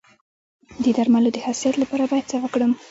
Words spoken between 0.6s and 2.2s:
د درملو د حساسیت لپاره